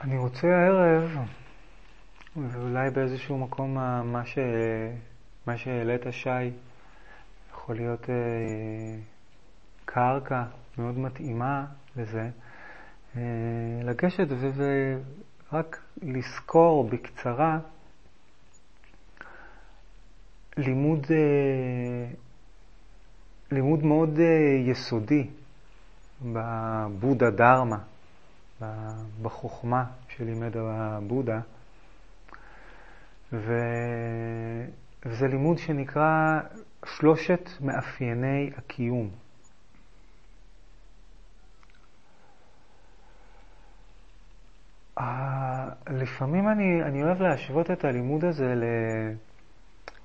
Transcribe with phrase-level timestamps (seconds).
[0.00, 1.10] אני רוצה הערב,
[2.36, 4.38] ואולי באיזשהו מקום מה, ש...
[5.46, 6.50] מה שהעלית, שי,
[7.52, 8.96] יכול להיות אה,
[9.84, 10.42] קרקע
[10.78, 11.66] מאוד מתאימה
[11.96, 12.30] לזה,
[13.16, 13.22] אה,
[13.84, 14.26] לגשת
[15.52, 17.58] ורק לזכור בקצרה
[20.56, 22.12] לימוד, אה,
[23.50, 25.26] לימוד מאוד אה, יסודי
[26.22, 27.78] בבודה דרמה.
[29.22, 31.40] בחוכמה שלימד הבודה.
[33.32, 33.52] ו...
[35.06, 36.40] וזה לימוד שנקרא
[36.84, 39.10] שלושת מאפייני הקיום.
[45.90, 48.64] לפעמים אני, אני אוהב להשוות את הלימוד הזה ל...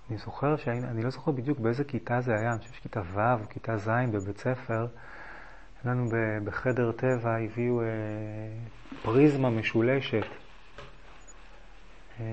[0.09, 3.19] אני זוכר שאני אני לא זוכר בדיוק באיזה כיתה זה היה, אני חושב שכיתה ו'
[3.19, 4.87] או כיתה ז' בבית ספר.
[5.85, 6.05] לנו
[6.43, 7.85] בחדר טבע הביאו אה,
[9.03, 10.25] פריזמה משולשת.
[12.19, 12.25] אה,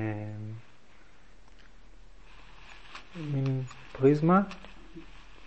[3.17, 4.41] מין פריזמה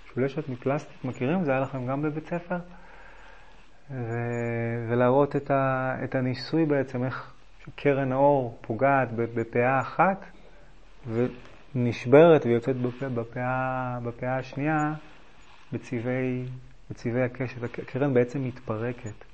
[0.05, 1.43] משולשת מפלסטיק, מכירים?
[1.43, 2.57] זה היה לכם גם בבית ספר?
[3.91, 4.13] ו...
[4.89, 5.95] ולהראות את, ה...
[6.03, 7.33] את הניסוי בעצם, איך
[7.75, 10.25] קרן האור פוגעת בפאה אחת
[11.75, 12.75] ונשברת ויוצאת
[13.15, 14.93] בפאה, השנייה
[15.73, 16.45] בצבעי
[16.89, 17.63] בצבעי הקשת.
[17.63, 19.25] הקרן בעצם מתפרקת.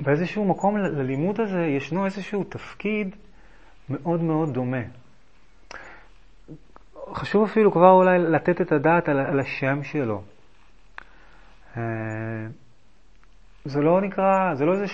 [0.00, 3.16] ובאיזשהו מקום ללימוד הזה ישנו איזשהו תפקיד
[3.88, 4.82] מאוד מאוד דומה.
[7.14, 10.22] חשוב אפילו כבר אולי לתת את הדעת על, על השם שלו.
[11.76, 11.82] אה,
[13.64, 14.86] זה לא נקרא, זה לא איזה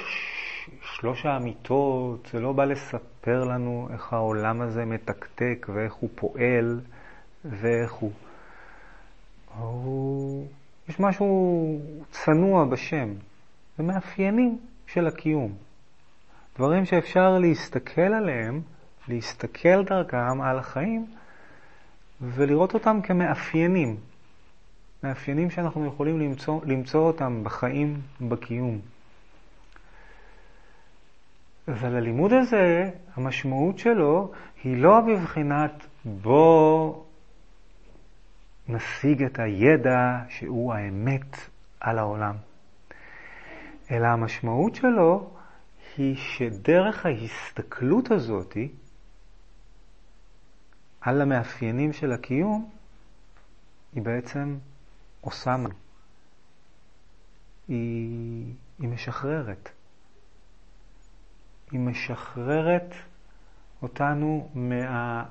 [0.82, 6.80] שלוש האמיתות, זה לא בא לספר לנו איך העולם הזה מתקתק ואיך הוא פועל.
[7.90, 8.12] הוא.
[9.58, 10.46] הוא...
[10.88, 13.08] יש משהו צנוע בשם,
[13.78, 15.52] זה מאפיינים של הקיום.
[16.56, 18.60] דברים שאפשר להסתכל עליהם,
[19.08, 21.06] להסתכל דרכם על החיים
[22.20, 23.96] ולראות אותם כמאפיינים.
[25.02, 28.80] מאפיינים שאנחנו יכולים למצוא, למצוא אותם בחיים, בקיום.
[31.68, 34.32] אבל הלימוד הזה, המשמעות שלו
[34.64, 36.94] היא לא בבחינת בוא
[38.68, 41.36] נשיג את הידע שהוא האמת
[41.80, 42.36] על העולם.
[43.90, 45.30] אלא המשמעות שלו
[45.96, 48.56] היא שדרך ההסתכלות הזאת
[51.00, 52.70] על המאפיינים של הקיום,
[53.92, 54.58] היא בעצם
[55.20, 55.68] עושה מה?
[57.68, 59.68] היא, היא משחררת.
[61.70, 62.94] היא משחררת
[63.82, 65.24] אותנו מה...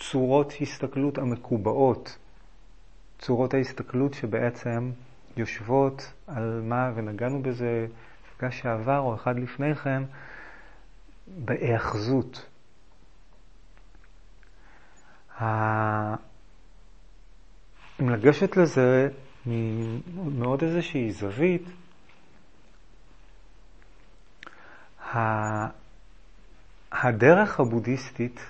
[0.00, 2.18] צורות הסתכלות המקובעות,
[3.18, 4.90] צורות ההסתכלות שבעצם
[5.36, 7.86] יושבות על מה, ונגענו בזה
[8.40, 10.02] במפגש שעבר או אחד לפני כן,
[11.26, 12.46] בהיאחזות.
[18.00, 19.08] אם לגשת לזה
[20.16, 21.62] מעוד איזושהי זווית,
[26.92, 28.40] הדרך הבודהיסטית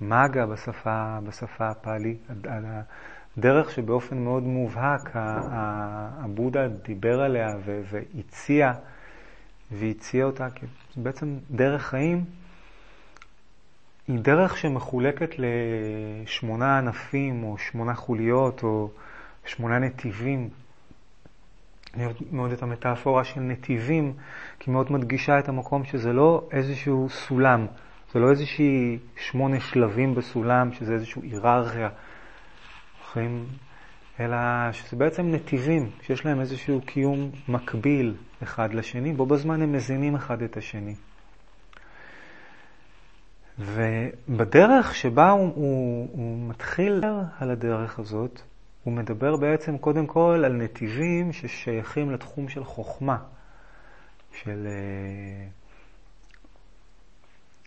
[0.00, 2.16] מגה בשפה, בשפה הפאלי,
[3.36, 8.72] הדרך שבאופן מאוד מובהק הבודה דיבר עליה והציע,
[9.72, 10.46] והציע אותה
[10.96, 12.24] בעצם דרך חיים,
[14.08, 18.90] היא דרך שמחולקת לשמונה ענפים או שמונה חוליות או
[19.46, 20.48] שמונה נתיבים.
[21.94, 24.12] אני אוהב מאוד את המטאפורה של נתיבים,
[24.58, 27.66] כי מאוד מדגישה את המקום שזה לא איזשהו סולם.
[28.16, 31.88] זה לא איזושהי שמונה שלבים בסולם, שזה איזושהי היררכיה,
[34.20, 34.36] אלא
[34.72, 40.42] שזה בעצם נתיבים, שיש להם איזשהו קיום מקביל אחד לשני, בו בזמן הם מזינים אחד
[40.42, 40.94] את השני.
[43.58, 47.04] ובדרך שבה הוא, הוא, הוא מתחיל
[47.38, 48.40] על הדרך הזאת,
[48.84, 53.16] הוא מדבר בעצם קודם כל על נתיבים ששייכים לתחום של חוכמה,
[54.32, 54.66] של...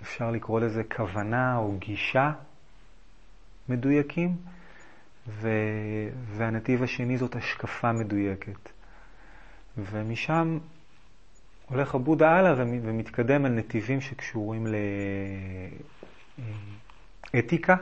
[0.02, 2.32] אפשר לקרוא לזה כוונה או גישה
[3.70, 4.36] מדויקים,
[5.28, 5.50] ו...
[6.28, 8.70] והנתיב השני זאת השקפה מדויקת.
[9.78, 10.60] ומשם
[11.66, 14.68] הולך הבודה הלאה ומתקדם על נתיבים שקשורים
[17.34, 17.76] לאתיקה.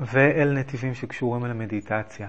[0.00, 2.28] ואל נתיבים שקשורים למדיטציה.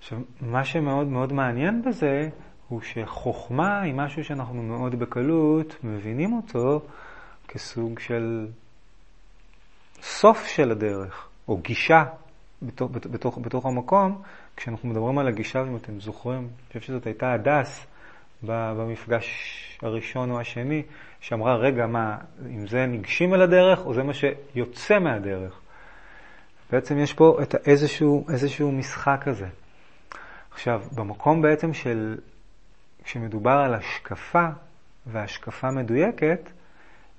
[0.00, 2.28] עכשיו, מה שמאוד מאוד מעניין בזה,
[2.68, 6.80] הוא שחוכמה היא משהו שאנחנו מאוד בקלות מבינים אותו
[7.48, 8.46] כסוג של
[10.02, 12.04] סוף של הדרך, או גישה
[12.62, 14.22] בתוך, בתוך, בתוך המקום,
[14.56, 17.86] כשאנחנו מדברים על הגישה, אם אתם זוכרים, אני חושב שזאת הייתה הדס
[18.42, 19.26] במפגש
[19.82, 20.82] הראשון או השני,
[21.20, 22.16] שאמרה, רגע, מה,
[22.46, 25.60] אם זה ניגשים אל הדרך, או זה מה שיוצא מהדרך?
[26.72, 29.46] בעצם יש פה את איזשהו, איזשהו משחק כזה.
[30.60, 32.18] עכשיו, במקום בעצם של,
[33.04, 34.48] כשמדובר על השקפה
[35.06, 36.50] והשקפה מדויקת,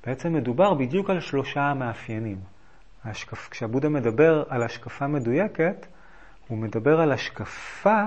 [0.06, 2.38] בעצם מדובר בדיוק על שלושה המאפיינים.
[3.06, 3.50] השקפ...
[3.50, 5.86] כשהבודה מדבר על השקפה מדויקת,
[6.48, 8.04] הוא מדבר על השקפה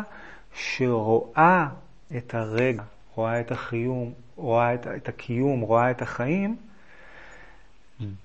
[0.54, 1.66] שרואה
[2.16, 2.82] את הרגע,
[3.14, 6.56] רואה את החיום, רואה את, את הקיום, רואה את החיים,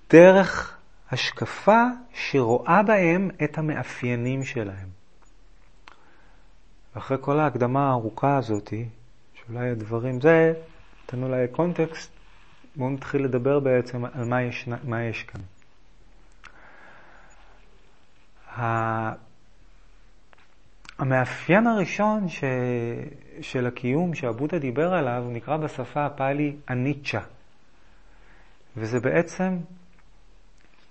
[0.10, 0.78] דרך
[1.12, 1.84] השקפה
[2.14, 4.99] שרואה בהם את המאפיינים שלהם.
[6.96, 8.74] ואחרי כל ההקדמה הארוכה הזאת,
[9.34, 10.54] שאולי הדברים זה,
[11.04, 12.12] נתנו אולי קונטקסט,
[12.76, 15.42] בואו נתחיל לדבר בעצם על מה יש, מה יש כאן.
[20.98, 22.44] המאפיין הראשון ש...
[23.42, 27.22] של הקיום שהבודה דיבר עליו, הוא נקרא בשפה הפאלי הניטשה.
[28.78, 29.58] וזה בעצם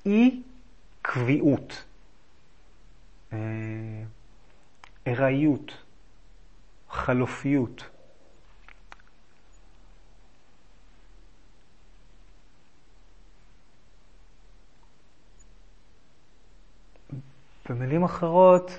[0.06, 0.42] אי
[1.02, 1.84] קביעות,
[3.32, 3.38] אה,
[5.06, 5.72] ארעיות,
[6.90, 7.84] חלופיות.
[17.68, 18.70] במילים אחרות,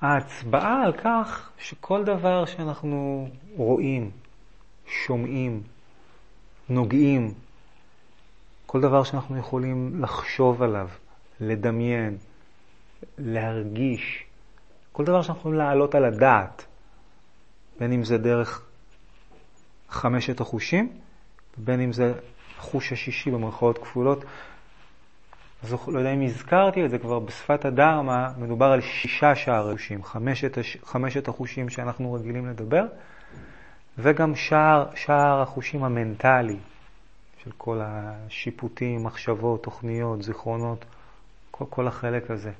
[0.00, 4.10] ההצבעה על כך שכל דבר שאנחנו רואים,
[4.86, 5.62] שומעים,
[6.68, 7.34] נוגעים,
[8.66, 10.88] כל דבר שאנחנו יכולים לחשוב עליו,
[11.40, 12.16] לדמיין,
[13.18, 14.24] להרגיש,
[14.92, 16.64] כל דבר שאנחנו יכולים להעלות על הדעת,
[17.80, 18.62] בין אם זה דרך
[19.88, 20.92] חמשת החושים,
[21.56, 22.12] בין אם זה
[22.58, 24.24] החוש השישי במרכאות כפולות,
[25.62, 30.04] אז לא יודע אם הזכרתי את זה כבר בשפת הדרמה, מדובר על שישה שער חושים,
[30.04, 32.84] חמשת, חמשת החושים שאנחנו רגילים לדבר,
[33.98, 36.56] וגם שער, שער החושים המנטלי,
[37.44, 40.84] של כל השיפוטים, מחשבות, תוכניות, זיכרונות,
[41.50, 42.52] כל, כל החלק הזה.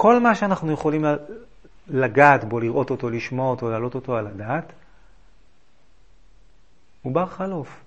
[0.00, 1.04] כל מה שאנחנו יכולים
[1.88, 4.72] לגעת בו, לראות אותו, לשמוע אותו, להעלות אותו על הדעת,
[7.02, 7.84] הוא בר חלוף.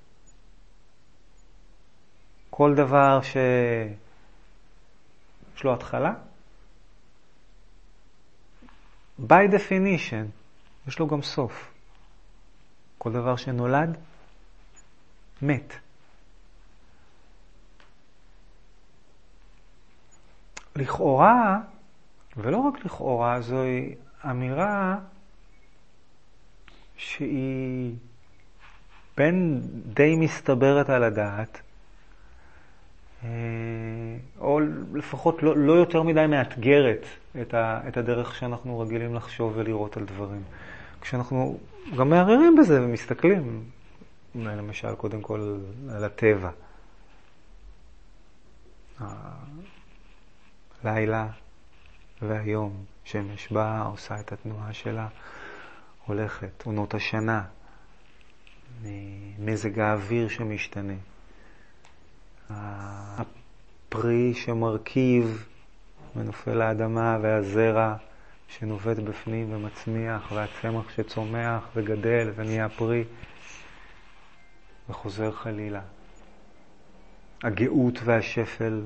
[2.49, 3.93] כל דבר שיש
[5.63, 6.13] לו התחלה,
[9.19, 10.25] by definition,
[10.87, 11.71] יש לו גם סוף.
[12.97, 13.97] כל דבר שנולד,
[15.41, 15.73] מת.
[20.75, 21.59] לכאורה,
[22.37, 23.95] ולא רק לכאורה, זוהי
[24.29, 24.97] אמירה
[26.97, 27.95] שהיא
[29.17, 29.61] בין
[29.93, 31.61] די מסתברת על הדעת,
[33.23, 33.29] אה,
[34.39, 34.59] או
[34.93, 37.05] לפחות לא, לא יותר מדי מאתגרת
[37.41, 40.43] את, ה, את הדרך שאנחנו רגילים לחשוב ולראות על דברים.
[41.01, 41.57] כשאנחנו
[41.97, 43.63] גם מערערים בזה ומסתכלים,
[44.35, 45.57] למשל, קודם כל
[45.91, 46.49] על הטבע.
[50.83, 51.27] הלילה
[52.21, 55.07] והיום, שמש באה, עושה את התנועה שלה,
[56.05, 57.43] הולכת, עונות השנה,
[59.39, 60.93] מזג האוויר שמשתנה.
[62.49, 65.47] הפרי שמרכיב
[66.15, 67.95] ונופל לאדמה והזרע
[68.47, 73.03] שנובט בפנים ומצמיח והצמח שצומח וגדל ונהיה פרי
[74.89, 75.81] וחוזר חלילה.
[77.43, 78.81] הגאות והשפל,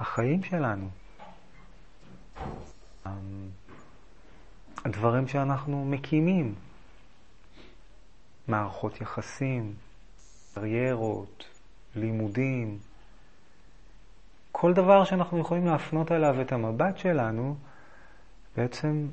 [0.00, 0.88] החיים שלנו,
[4.84, 6.54] הדברים שאנחנו מקימים,
[8.48, 9.74] מערכות יחסים,
[10.54, 11.44] קריירות,
[11.96, 12.78] לימודים,
[14.52, 17.56] כל דבר שאנחנו יכולים להפנות אליו את המבט שלנו,
[18.56, 19.06] בעצם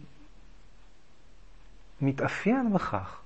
[2.02, 3.22] מתאפיין בכך.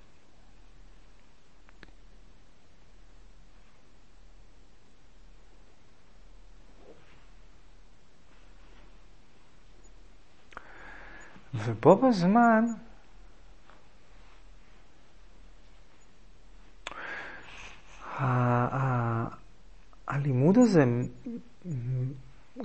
[11.65, 12.65] ובו בזמן
[20.07, 20.83] הלימוד הזה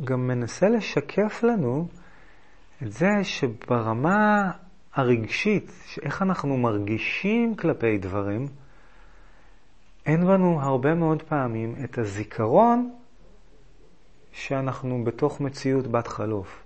[0.05, 1.89] גם מנסה לשקף לנו
[2.83, 4.51] את זה שברמה
[4.95, 5.71] הרגשית,
[6.03, 8.47] איך אנחנו מרגישים כלפי דברים,
[10.07, 12.95] אין בנו הרבה מאוד פעמים את הזיכרון
[14.33, 16.66] שאנחנו בתוך מציאות בת חלוף.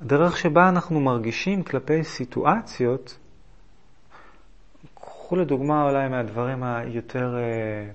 [0.00, 3.18] הדרך שבה אנחנו מרגישים כלפי סיטואציות
[4.94, 7.36] קחו לדוגמה אולי מהדברים היותר...
[7.38, 7.90] אה,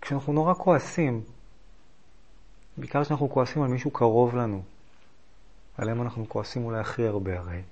[0.00, 1.20] כשאנחנו נורא כועסים,
[2.76, 4.62] בעיקר כשאנחנו כועסים על מישהו קרוב לנו,
[5.78, 7.62] עליהם אנחנו כועסים אולי הכי הרבה הרי.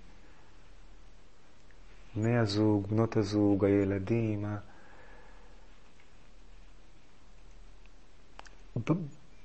[2.16, 4.44] בני הזוג, בנות הזוג, הילדים.
[4.44, 4.56] ה...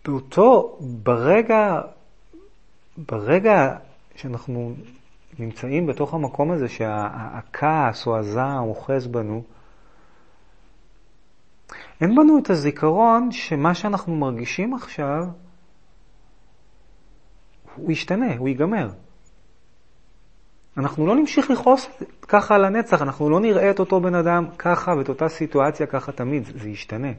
[0.05, 1.81] באותו, ברגע,
[2.97, 3.75] ברגע
[4.15, 4.73] שאנחנו
[5.39, 9.43] נמצאים בתוך המקום הזה שהכעס או הזעם אוחז בנו,
[12.01, 15.23] אין בנו את הזיכרון שמה שאנחנו מרגישים עכשיו,
[17.75, 18.89] הוא ישתנה, הוא ייגמר.
[20.77, 21.87] אנחנו לא נמשיך לכעוס
[22.21, 26.11] ככה על הנצח, אנחנו לא נראה את אותו בן אדם ככה ואת אותה סיטואציה ככה
[26.11, 27.11] תמיד, זה, ישתנה.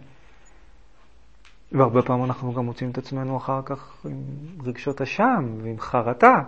[1.72, 4.22] והרבה פעמים אנחנו גם מוצאים את עצמנו אחר כך עם
[4.64, 6.42] רגשות אשם ועם חרטה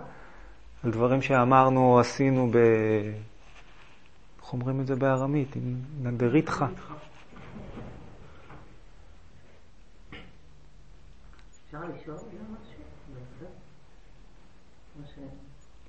[0.83, 2.57] על דברים שאמרנו או עשינו ב...
[4.41, 5.55] איך אומרים את זה בארמית?
[5.55, 6.65] עם נדריתך.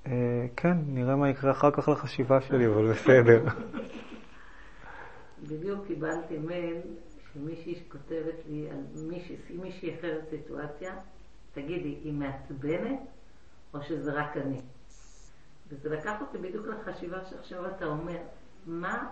[0.07, 3.43] אה, כן, נראה מה יקרה אחר כך לחשיבה שלי, אבל בסדר.
[5.43, 6.81] בדיוק קיבלתי מייל
[7.33, 10.95] שמישהי כותבת לי על מישהי, מישהי אחרת סיטואציה,
[11.53, 12.99] תגידי, היא מעצבנת
[13.73, 14.61] או שזה רק אני?
[15.67, 18.17] וזה לקח אותי בדיוק לחשיבה שעכשיו אתה אומר,
[18.65, 19.11] מה,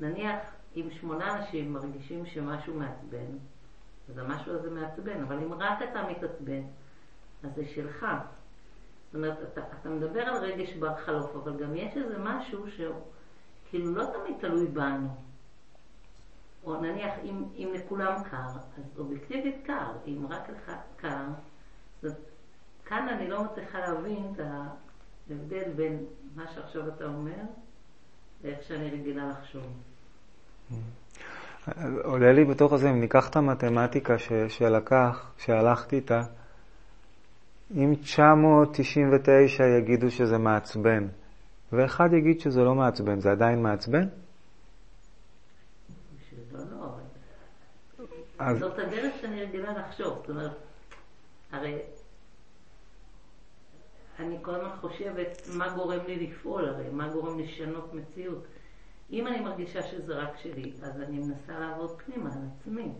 [0.00, 0.40] נניח
[0.76, 3.38] אם שמונה אנשים מרגישים שמשהו מעצבן,
[4.08, 6.62] אז המשהו הזה מעצבן, אבל אם רק אתה מתעצבן,
[7.42, 8.06] אז זה שלך.
[9.06, 13.02] זאת אומרת, אתה, אתה מדבר על רגש בר חלוף, אבל גם יש איזה משהו שהוא
[13.70, 15.08] כאילו לא תמיד תלוי בנו.
[16.70, 21.24] או נניח, אם, אם לכולם קר, אז אובייקטיבית קר, אם רק לך קר,
[22.02, 22.14] אז
[22.84, 26.04] כאן אני לא מצליחה להבין את ההבדל בין
[26.36, 27.42] מה שעכשיו אתה אומר
[28.44, 29.62] לאיך שאני רגילה לחשוב.
[32.04, 36.20] עולה לי בתוך הזה, אם ניקח את המתמטיקה ש, שלקח, שהלכתי איתה,
[37.74, 41.06] אם 999 יגידו שזה מעצבן,
[41.72, 44.06] ואחד יגיד שזה לא מעצבן, זה עדיין מעצבן?
[48.40, 48.58] אז...
[48.58, 50.18] זאת הדרך שאני רגילה לחשוב.
[50.18, 50.56] זאת אומרת,
[51.52, 51.78] הרי
[54.18, 58.44] אני כל הזמן חושבת מה גורם לי לפעול, הרי מה גורם לשנות מציאות.
[59.10, 62.92] אם אני מרגישה שזה רק שלי, אז אני מנסה לעבוד פנימה על עצמי,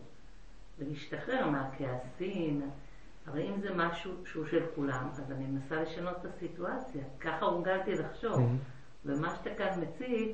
[0.78, 2.70] ולהשתחרר מהכעסים.
[3.26, 7.04] הרי אם זה משהו שהוא של כולם, אז אני מנסה לשנות את הסיטואציה.
[7.20, 8.38] ככה הורגלתי לחשוב.
[8.38, 9.06] Mm-hmm.
[9.06, 10.30] ומה שאתה כאן מציג,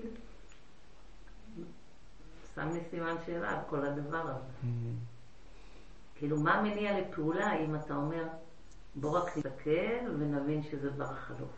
[2.57, 4.53] שם לי סימן שאלה על כל הדבר הזה.
[4.63, 6.19] Mm-hmm.
[6.19, 8.25] כאילו, מה מניע לפעולה אם אתה אומר,
[8.95, 11.51] בוא רק נסתכל ונבין שזה בר החלוף.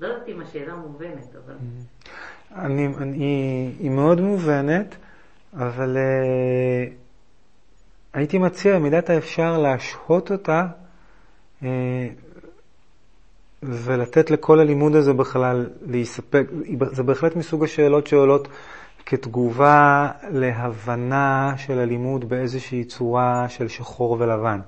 [0.00, 1.54] לא יודעת אם השאלה מובנת, אבל...
[1.54, 2.54] Mm-hmm.
[2.54, 4.96] אני, אני, היא מאוד מובנת,
[5.54, 6.92] אבל uh,
[8.12, 10.66] הייתי מציע במידת האפשר להשהות אותה
[11.62, 11.64] uh,
[13.62, 16.46] ולתת לכל הלימוד הזה בכלל להיספק.
[16.92, 18.48] זה בהחלט מסוג השאלות שעולות
[19.06, 24.60] כתגובה להבנה של הלימוד באיזושהי צורה של שחור ולבן.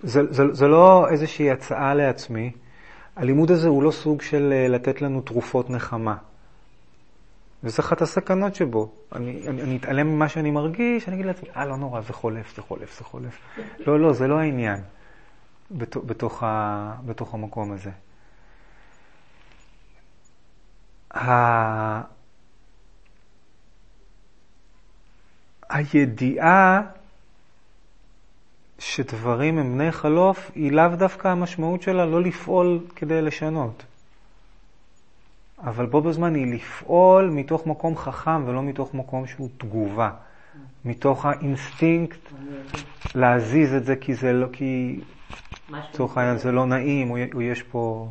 [0.00, 2.52] זה, זה, זה לא איזושהי הצעה לעצמי.
[3.16, 6.16] הלימוד הזה הוא לא סוג של אה, לתת לנו תרופות נחמה.
[7.64, 8.92] וזה אחת הסכנות שבו.
[9.12, 12.56] אני, אני, אני אתעלם ממה שאני מרגיש, אני אגיד לעצמי, אה, לא נורא, זה חולף,
[12.56, 13.38] זה חולף, זה חולף.
[13.78, 14.80] לא, לא, זה לא העניין
[15.70, 17.90] בת, בתוך, ה, בתוך המקום הזה.
[25.70, 26.82] הידיעה
[28.78, 33.82] שדברים הם בני חלוף, היא לאו דווקא המשמעות שלה לא לפעול כדי לשנות.
[35.64, 40.10] אבל בו בזמן היא לפעול מתוך מקום חכם ולא מתוך מקום שהוא תגובה.
[40.84, 42.20] מתוך האינסטינקט
[43.14, 45.00] להזיז את זה כי זה לא, כי
[45.68, 48.08] לצורך העניין זה לא נעים, או יש פה...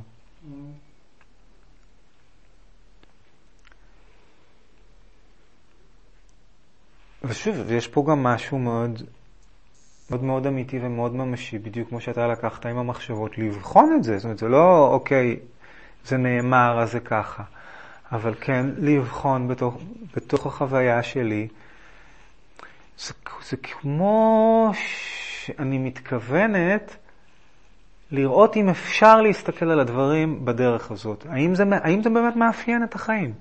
[7.30, 9.02] ושוב, יש פה גם משהו מאוד
[10.12, 14.18] מאוד מאוד אמיתי ומאוד ממשי, בדיוק כמו שאתה לקחת עם המחשבות, לבחון את זה.
[14.18, 15.40] זאת אומרת, זה לא, אוקיי,
[16.06, 17.44] זה נאמר, אז זה ככה.
[18.12, 19.78] אבל כן לבחון בתוך,
[20.16, 21.48] בתוך החוויה שלי.
[22.98, 23.14] זה,
[23.50, 26.96] זה כמו שאני מתכוונת
[28.12, 31.26] לראות אם אפשר להסתכל על הדברים בדרך הזאת.
[31.30, 33.34] האם זה, האם זה באמת מאפיין את החיים?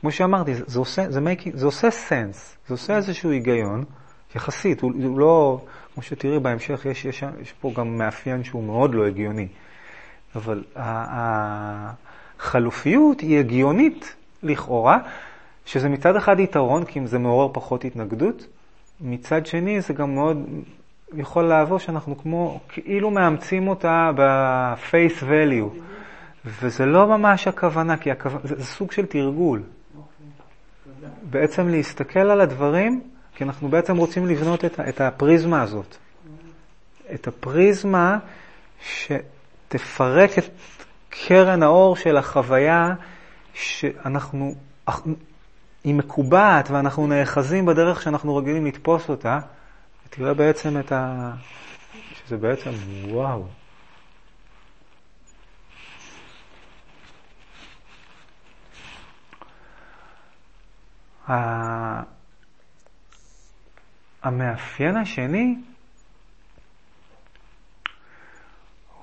[0.00, 3.84] כמו שאמרתי, זה, עושה, זה, make, זה עושה סנס, זה עושה איזשהו היגיון,
[4.36, 5.60] יחסית, הוא, הוא לא,
[5.94, 9.48] כמו שתראי בהמשך, יש, יש, יש פה גם מאפיין שהוא מאוד לא הגיוני.
[10.36, 10.64] אבל
[12.36, 14.98] החלופיות היא הגיונית לכאורה,
[15.64, 18.46] שזה מצד אחד יתרון, כי אם זה מעורר פחות התנגדות,
[19.00, 20.46] מצד שני זה גם מאוד
[21.16, 25.80] יכול לעבור שאנחנו כמו, כאילו מאמצים אותה ב-face value,
[26.44, 29.62] וזה לא ממש הכוונה, כי הכוונה, זה, זה סוג של תרגול.
[31.30, 33.02] בעצם להסתכל על הדברים,
[33.34, 35.96] כי אנחנו בעצם רוצים לבנות את, את הפריזמה הזאת.
[37.14, 38.18] את הפריזמה
[38.82, 40.44] שתפרק את
[41.10, 42.94] קרן האור של החוויה
[43.54, 44.54] שאנחנו,
[45.84, 49.38] היא מקובעת ואנחנו נאחזים בדרך שאנחנו רגילים לתפוס אותה,
[50.06, 51.32] ותראה בעצם את ה...
[52.14, 52.70] שזה בעצם
[53.08, 53.44] וואו.
[64.22, 65.62] המאפיין השני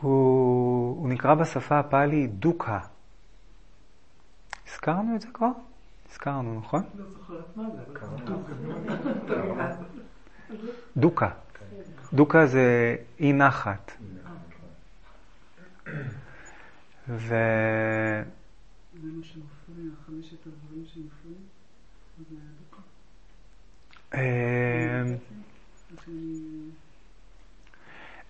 [0.01, 2.79] הוא, הוא נקרא בשפה הפאלי דוקה.
[4.67, 5.51] הזכרנו את זה כבר?
[6.11, 6.83] הזכרנו, נכון?
[7.55, 7.65] לא
[10.97, 11.29] דוקה.
[12.13, 13.91] דוקה זה אי נחת.
[17.07, 17.35] ו...
[19.01, 21.44] זה מה שמפריע, חמשת הדברים שמפריעים?
[24.13, 24.19] אמ,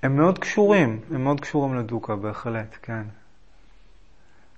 [0.04, 3.04] הם מאוד קשורים, הם מאוד קשורים לדוקה, בהחלט, כן.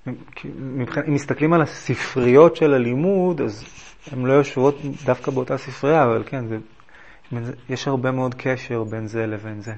[0.08, 3.64] אם מסתכלים על הספריות של הלימוד, אז
[4.12, 6.58] הן לא יושבות דווקא באותה ספרייה, אבל כן, זה,
[7.70, 9.74] יש הרבה מאוד קשר בין זה לבין זה.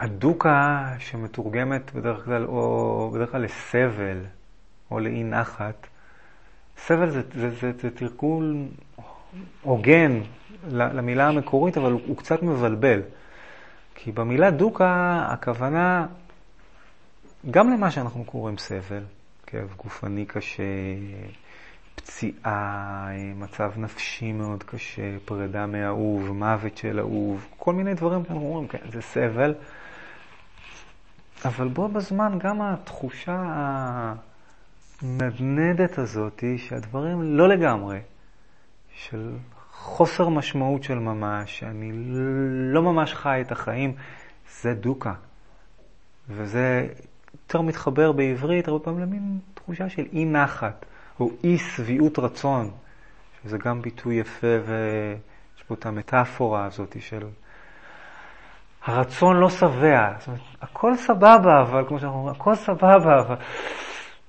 [0.00, 4.24] והדוקה שמתורגמת בדרך כלל, או בדרך כלל לסבל,
[4.90, 5.86] או לאי נחת,
[6.78, 8.56] סבל זה, זה, זה, זה תרגול
[9.62, 10.20] הוגן
[10.68, 13.00] למילה המקורית, אבל הוא, הוא קצת מבלבל.
[13.94, 16.06] כי במילה דוקה הכוונה
[17.50, 19.02] גם למה שאנחנו קוראים סבל,
[19.46, 20.62] כאב גופני קשה,
[21.94, 28.68] פציעה, מצב נפשי מאוד קשה, פרידה מאהוב, מוות של אהוב, כל מיני דברים שאנחנו אומרים,
[28.68, 29.54] כן, זה סבל.
[31.44, 33.42] אבל בו בזמן גם התחושה
[35.02, 37.98] המנדנדת הזאת, שהדברים לא לגמרי,
[38.94, 39.30] של
[39.72, 41.92] חוסר משמעות של ממש, שאני
[42.72, 43.94] לא ממש חי את החיים,
[44.60, 45.12] זה דוקה.
[46.28, 46.86] וזה
[47.34, 50.84] יותר מתחבר בעברית הרבה פעמים למין תחושה של אי נחת,
[51.20, 52.70] או אי שביעות רצון,
[53.42, 57.26] שזה גם ביטוי יפה ויש פה את המטאפורה הזאת של
[58.84, 60.12] הרצון לא שבע.
[60.18, 63.36] זאת אומרת, הכל סבבה, אבל כמו שאנחנו אומרים, הכל סבבה, אבל,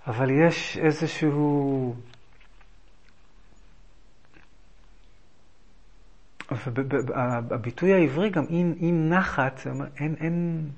[0.08, 1.96] אבל יש איזשהו...
[7.52, 9.62] הביטוי העברי גם אי, אי נחת,
[10.00, 10.70] אין, אין,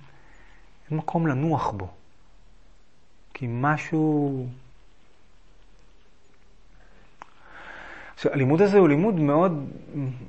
[0.90, 1.88] אין מקום לנוח בו.
[3.34, 4.48] כי משהו...
[8.14, 9.70] עכשיו, הלימוד הזה הוא לימוד מאוד,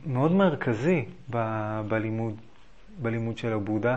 [0.07, 1.37] מאוד מרכזי ב,
[1.88, 2.35] בלימוד,
[3.02, 3.96] בלימוד של הבודה,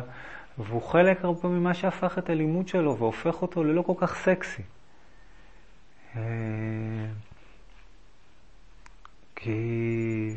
[0.58, 4.62] והוא חלק הרבה ממה שהפך את הלימוד שלו והופך אותו ללא כל כך סקסי.
[6.18, 7.06] אה,
[9.36, 10.36] כי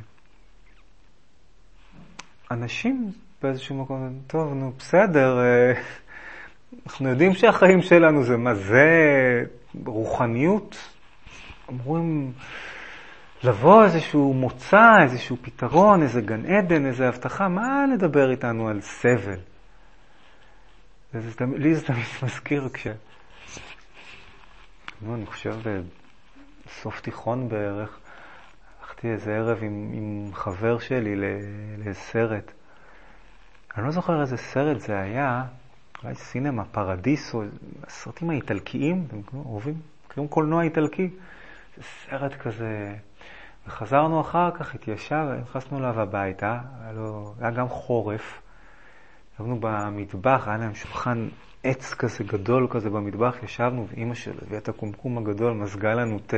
[2.51, 3.13] אנשים
[3.43, 5.73] באיזשהו מקום, טוב, נו, בסדר, אה,
[6.87, 8.89] אנחנו יודעים שהחיים שלנו זה מה זה
[9.87, 10.77] רוחניות.
[11.71, 12.33] אמורים
[13.45, 19.39] לבוא איזשהו מוצא, איזשהו פתרון, איזה גן עדן, איזה הבטחה, מה לדבר איתנו על סבל?
[21.57, 22.87] לי זה תמיד מזכיר כש...
[25.03, 25.55] נו, אני חושב
[26.67, 27.99] בסוף תיכון בערך,
[28.81, 31.15] הלכתי איזה ערב עם, עם חבר שלי
[31.79, 32.53] לסרט.
[33.77, 35.45] אני לא זוכר איזה סרט זה היה,
[36.03, 37.43] אולי סינמה, פרדיסו,
[37.87, 39.75] הסרטים האיטלקיים, אתם אוהבים,
[40.07, 41.11] מכירים קולנוע איטלקי?
[41.77, 42.95] זה סרט כזה.
[43.67, 48.43] וחזרנו אחר כך, התיישב, נכנסנו אליו הביתה, היה, לו, היה גם חורף.
[49.41, 51.29] ישבנו במטבח, היה להם שולחן
[51.65, 56.37] עץ כזה גדול כזה במטבח, ישבנו, ואימא שלו הביאה את הקומקום הגדול, מזגה לנו תה,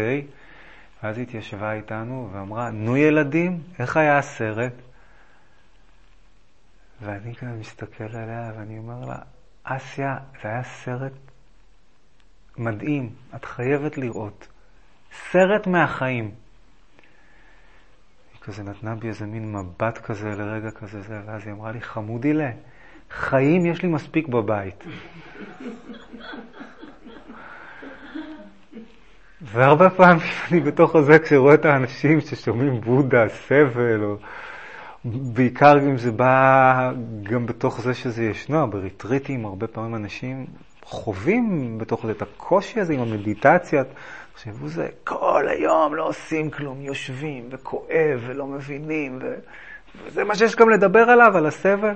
[1.02, 4.72] ואז היא התיישבה איתנו ואמרה, נו ילדים, איך היה הסרט?
[7.00, 9.16] ואני כזה מסתכל עליה ואני אומר לה,
[9.64, 11.12] אסיה, זה היה סרט
[12.58, 14.48] מדהים, את חייבת לראות.
[15.12, 16.24] סרט מהחיים.
[18.32, 21.80] היא כזה נתנה בי איזה מין מבט כזה לרגע כזה, זה, ואז היא אמרה לי,
[21.80, 22.50] חמודי לה,
[23.12, 24.84] חיים יש לי מספיק בבית.
[29.42, 34.16] והרבה פעמים אני בתוך הזה, כשרואה את האנשים ששומעים בודה, סבל, או
[35.04, 40.46] בעיקר אם זה בא גם בתוך זה שזה ישנו, בריטריטים, הרבה פעמים אנשים
[40.84, 43.82] חווים בתוך זה את הקושי הזה עם המדיטציה.
[44.34, 49.34] תחשבו זה, כל היום לא עושים כלום, יושבים וכואב ולא מבינים, ו...
[50.04, 51.94] וזה מה שיש גם לדבר עליו, על הסבל.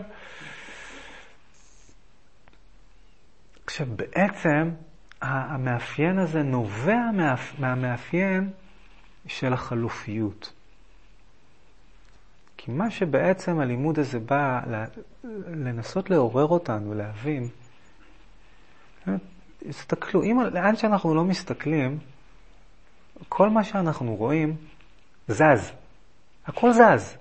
[3.66, 4.70] כשבעצם
[5.22, 7.11] המאפיין הזה נובע
[7.59, 8.50] מהמאפיין
[9.26, 10.52] של החלופיות.
[12.57, 14.61] כי מה שבעצם הלימוד הזה בא
[15.46, 17.48] לנסות לעורר אותנו, להבין,
[19.59, 21.98] תסתכלו, אם, לאן שאנחנו לא מסתכלים,
[23.29, 24.57] כל מה שאנחנו רואים
[25.29, 25.72] זז.
[26.46, 27.16] הכל זז.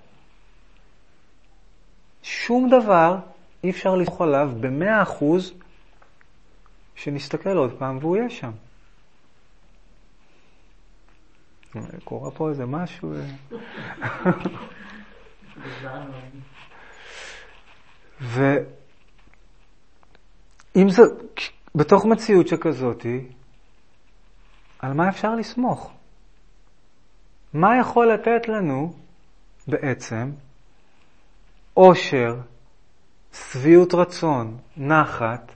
[2.22, 3.18] שום דבר
[3.64, 5.52] אי אפשר לסמוך עליו במאה אחוז
[6.96, 8.50] שנסתכל עוד פעם והוא יהיה שם.
[12.04, 13.14] קורה פה איזה משהו.
[18.20, 18.48] ואם
[20.88, 21.02] זה,
[21.74, 23.26] בתוך מציאות שכזאתי,
[24.78, 25.92] על מה אפשר לסמוך?
[27.54, 28.92] מה יכול לתת לנו
[29.68, 30.30] בעצם
[31.74, 32.36] עושר,
[33.32, 35.55] שביעות רצון, נחת,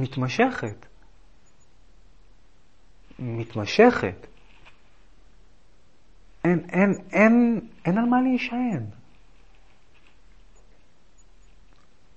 [0.00, 0.86] מתמשכת?
[3.18, 4.26] מתמשכת.
[6.44, 8.84] אין, אין, אין, אין על מה להישען.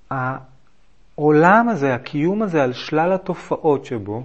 [0.10, 4.24] העולם הזה, הקיום הזה, על שלל התופעות שבו,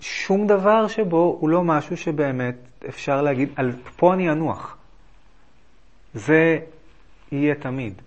[0.00, 2.56] שום דבר שבו הוא לא משהו שבאמת
[2.88, 4.76] אפשר להגיד, על פה אני אנוח.
[6.14, 6.58] זה
[7.32, 8.02] יהיה תמיד.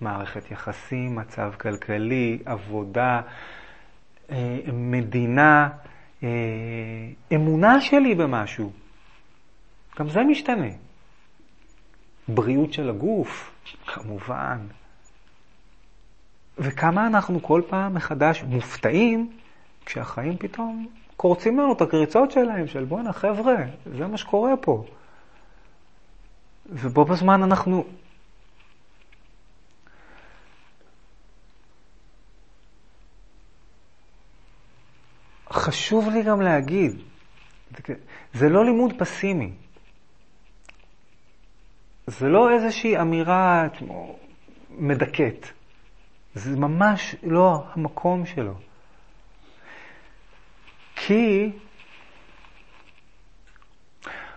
[0.00, 3.20] מערכת יחסים, מצב כלכלי, עבודה,
[4.30, 5.68] אה, מדינה,
[6.22, 6.28] אה,
[7.34, 8.72] אמונה שלי במשהו.
[9.98, 10.68] גם זה משתנה.
[12.28, 13.50] בריאות של הגוף,
[13.86, 14.58] כמובן.
[16.58, 19.32] וכמה אנחנו כל פעם מחדש מופתעים
[19.84, 23.56] כשהחיים פתאום קורצים לנו את הקריצות שלהם, של בואנה חבר'ה,
[23.96, 24.84] זה מה שקורה פה.
[26.66, 27.84] ובו בזמן אנחנו...
[35.68, 36.92] חשוב לי גם להגיד,
[38.32, 39.52] זה לא לימוד פסימי.
[42.06, 43.68] זה לא איזושהי אמירה
[44.70, 45.46] מדכאת.
[46.34, 48.54] זה ממש לא המקום שלו.
[50.96, 51.50] כי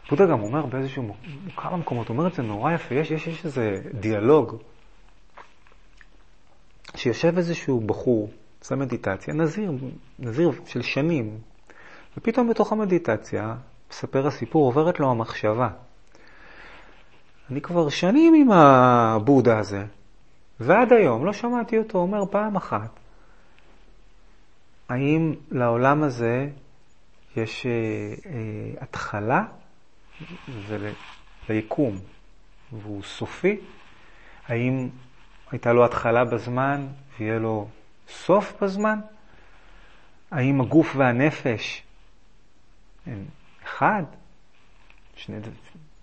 [0.10, 1.15] בודה גם אומר באיזשהו,
[1.56, 4.56] כמה מקומות, הוא אומר את זה נורא יפה, יש, יש, יש איזה דיאלוג,
[6.96, 8.30] שיושב איזשהו בחור,
[8.62, 9.71] עושה מדיטציה, נזיר,
[10.19, 11.38] נזיר של שנים,
[12.17, 13.56] ופתאום בתוך המדיטציה,
[13.89, 15.69] מספר הסיפור, עוברת לו המחשבה.
[17.52, 19.86] אני כבר שנים עם הבודה הזה,
[20.60, 22.89] ועד היום לא שמעתי אותו אומר פעם אחת,
[24.89, 26.50] האם לעולם הזה
[27.36, 27.71] יש אה,
[28.32, 29.43] אה, התחלה
[31.47, 32.00] וליקום,
[32.71, 33.60] והוא סופי?
[34.47, 34.89] האם
[35.52, 36.88] הייתה לו התחלה בזמן
[37.19, 37.67] ויהיה לו
[38.10, 39.00] סוף בזמן?
[40.32, 41.84] האם הגוף והנפש
[43.08, 43.26] הם
[43.64, 44.04] אחד?
[45.16, 45.38] שני,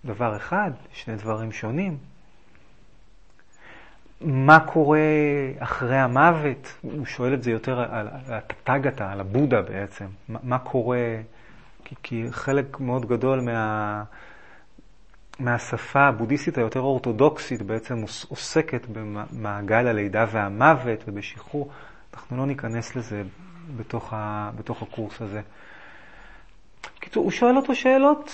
[0.05, 1.97] דבר אחד, שני דברים שונים.
[4.21, 4.99] מה קורה
[5.59, 6.73] אחרי המוות?
[6.81, 10.05] הוא שואל את זה יותר על התתגתה, על הבודה בעצם.
[10.29, 11.15] מה קורה?
[11.85, 14.03] כי, כי חלק מאוד גדול מה,
[15.39, 17.95] מהשפה הבודהיסטית היותר אורתודוקסית בעצם
[18.27, 21.71] עוסקת במעגל הלידה והמוות ובשחרור.
[22.13, 23.23] אנחנו לא ניכנס לזה
[23.77, 25.41] בתוך, ה, בתוך הקורס הזה.
[26.95, 28.31] בקיצור, הוא שואל אותו שאלות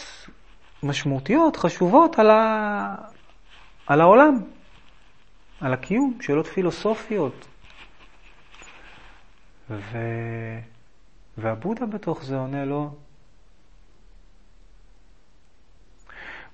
[0.83, 2.95] משמעותיות, חשובות, על, ה...
[3.87, 4.41] על העולם,
[5.61, 7.47] על הקיום, שאלות פילוסופיות.
[9.69, 9.97] ו...
[11.37, 12.95] והבודה בתוך זה עונה לו,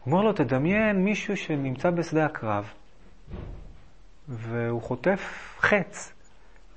[0.04, 2.74] הוא אומר לו, תדמיין מישהו שנמצא בשדה הקרב,
[4.28, 6.14] והוא חוטף חץ,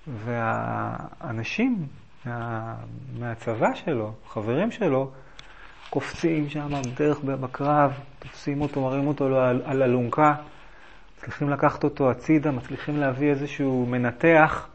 [0.06, 1.86] והאנשים
[2.24, 2.74] מה...
[3.18, 5.10] מהצבא שלו, חברים שלו,
[5.90, 10.34] קופצים שם בדרך בקרב, תופסים אותו, מראים אותו על, על אלונקה,
[11.18, 14.68] מצליחים לקחת אותו הצידה, מצליחים להביא איזשהו מנתח,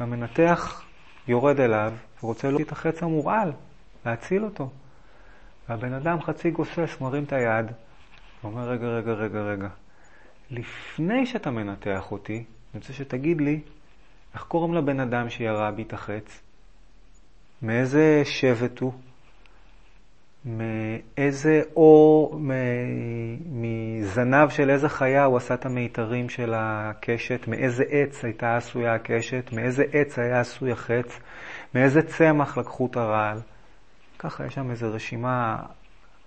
[0.00, 0.82] והמנתח
[1.28, 1.92] יורד אליו
[2.22, 3.52] ורוצה להוציא את החץ המורעל,
[4.06, 4.70] להציל אותו.
[5.68, 7.66] והבן אדם חצי גוסס, מרים את היד,
[8.42, 9.68] ואומר, רגע, רגע, רגע, רגע,
[10.50, 13.60] לפני שאתה מנתח אותי, אני רוצה שתגיד לי,
[14.34, 16.42] איך קוראים לבן אדם שירה בי את החץ?
[17.62, 18.92] מאיזה שבט הוא?
[20.44, 22.40] מאיזה אור,
[23.50, 29.52] מזנב של איזה חיה הוא עשה את המיתרים של הקשת, מאיזה עץ הייתה עשויה הקשת,
[29.52, 31.20] מאיזה עץ היה עשוי החץ,
[31.74, 33.38] מאיזה צמח לקחו את הרעל.
[34.24, 35.62] ככה יש שם איזו רשימה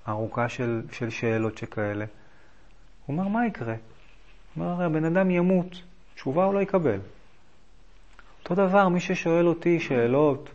[0.07, 2.05] ארוכה של, של שאלות שכאלה.
[3.05, 3.73] הוא אומר, מה יקרה?
[3.73, 5.81] הוא אומר, הרי הבן אדם ימות,
[6.15, 6.99] תשובה הוא לא יקבל.
[8.43, 10.49] אותו דבר, מי ששואל אותי שאלות,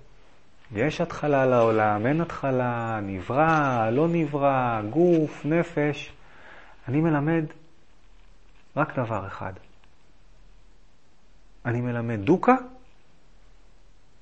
[0.73, 6.13] יש התחלה לעולם, אין התחלה, נברא, לא נברא, גוף, נפש,
[6.89, 7.45] אני מלמד
[8.77, 9.53] רק דבר אחד.
[11.67, 12.55] אני מלמד דוקה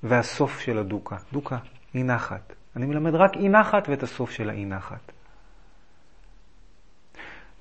[0.03, 1.17] והסוף של הדוקה.
[1.33, 1.57] דוקה,
[1.95, 2.60] אי נחת.
[2.75, 5.11] אני מלמד רק אי נחת ואת הסוף של האי נחת.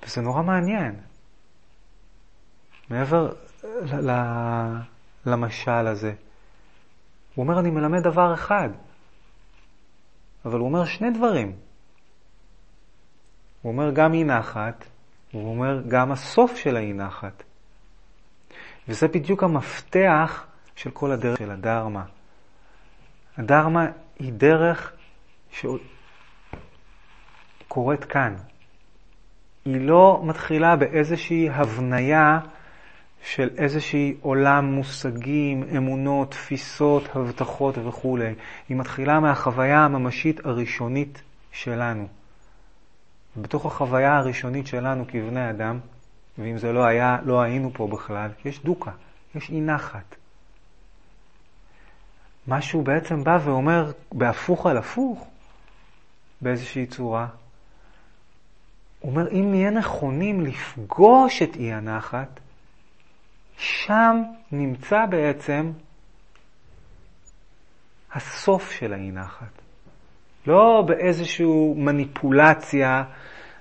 [0.03, 1.01] וזה נורא מעניין.
[2.91, 3.33] מעבר
[5.27, 6.13] למשל הזה.
[7.35, 8.69] הוא אומר, אני מלמד דבר אחד,
[10.45, 11.57] אבל הוא אומר שני דברים.
[13.63, 14.85] הוא אומר גם אי נחת,
[15.35, 17.43] והוא אומר גם הסוף של האי נחת.
[18.89, 20.47] וזה בדיוק המפתח
[20.77, 22.05] של כל הדרך של הדרמה.
[23.37, 23.87] הדרמה
[24.19, 24.97] היא דרך
[27.67, 28.37] שקורית כאן.
[29.65, 32.39] היא לא מתחילה באיזושהי הבניה
[33.23, 38.35] של איזושהי עולם מושגים, אמונות, תפיסות, הבטחות וכולי.
[38.69, 42.09] היא מתחילה מהחוויה הממשית הראשונית שלנו.
[43.37, 45.79] בתוך החוויה הראשונית שלנו כבני אדם,
[46.39, 48.91] ואם זה לא היה, לא היינו פה בכלל, יש דוקה,
[49.35, 50.17] יש אי נחת.
[52.49, 55.30] משהו בעצם בא ואומר בהפוך על הפוך,
[56.41, 57.27] באיזושהי צורה.
[59.01, 62.41] הוא אומר, אם נהיה נכונים לפגוש את אי הנחת,
[63.57, 64.23] שם
[64.53, 65.73] נמצא בעצם
[68.13, 69.63] הסוף של האי נחת.
[70.47, 73.03] לא באיזושהי מניפולציה,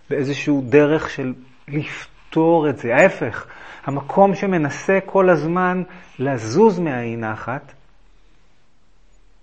[0.10, 1.34] באיזושהי דרך של
[1.68, 2.96] לפתור את זה.
[2.96, 3.48] ההפך,
[3.86, 5.84] המקום שמנסה כל הזמן
[6.20, 7.74] לזוז מהאי נחת,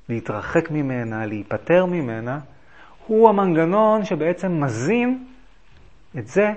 [0.09, 2.38] להתרחק ממנה, להיפטר ממנה,
[3.07, 5.27] הוא המנגנון שבעצם מזין
[6.19, 6.53] את זה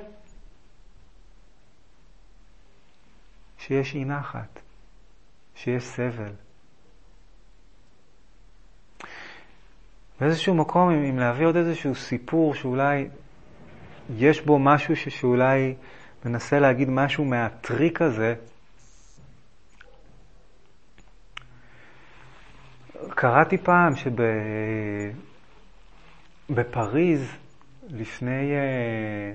[3.58, 4.60] שיש אי נחת,
[5.56, 6.32] שיש סבל.
[10.20, 13.08] באיזשהו מקום, אם להביא עוד איזשהו סיפור שאולי
[14.18, 15.76] יש בו משהו שאולי
[16.26, 18.36] מנסה להגיד משהו מהטריק הזה,
[23.10, 23.96] קראתי פעם
[26.50, 27.32] שבפריז,
[27.90, 29.34] לפני, אה,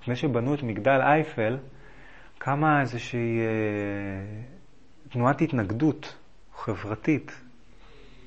[0.00, 1.56] לפני שבנו את מגדל אייפל,
[2.38, 3.46] קמה איזושהי אה,
[5.08, 6.16] תנועת התנגדות
[6.54, 7.40] חברתית,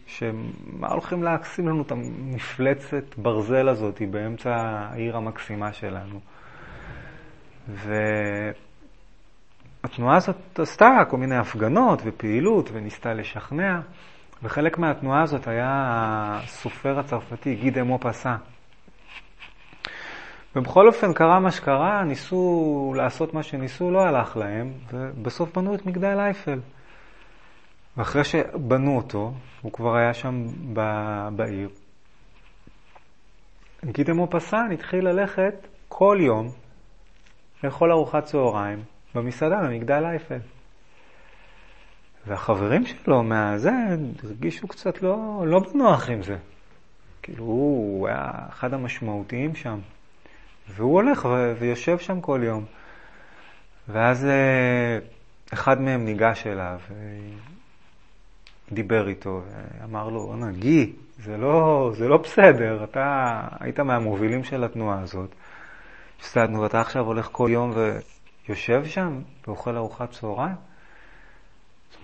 [0.08, 6.20] שמה הולכים להקסים לנו את המפלצת ברזל הזאת באמצע העיר המקסימה שלנו.
[9.84, 13.80] והתנועה הזאת עשתה כל מיני הפגנות ופעילות וניסתה לשכנע,
[14.46, 15.72] וחלק מהתנועה הזאת היה
[16.44, 18.36] הסופר הצרפתי גידה מופסה.
[20.56, 25.86] ובכל אופן קרה מה שקרה, ניסו לעשות מה שניסו, לא הלך להם, ובסוף בנו את
[25.86, 26.60] מגדל אייפל.
[27.98, 30.46] ואחרי שבנו אותו, הוא כבר היה שם
[31.36, 31.70] בעיר,
[33.86, 36.48] גיטה מופסן התחיל ללכת כל יום
[37.64, 38.80] לאכול ארוחת צהריים
[39.16, 40.55] במסעדה במגדל אייפל.
[42.28, 43.72] והחברים שלו מהזה
[44.24, 46.38] הרגישו קצת לא, לא בנוח עם זה.
[47.22, 49.80] כאילו הוא היה אחד המשמעותיים שם.
[50.70, 51.28] והוא הולך
[51.60, 52.66] ויושב שם כל יום.
[53.88, 55.00] ואז אה,
[55.54, 56.80] אחד מהם ניגש אליו,
[58.72, 59.42] דיבר איתו,
[59.82, 65.36] ואמר לו, אונה, גי, זה לא, זה לא בסדר, אתה היית מהמובילים של התנועה הזאת.
[66.20, 67.74] הפסדנו, ואתה עכשיו הולך כל יום
[68.48, 70.56] ויושב שם ואוכל ארוחת צהריים?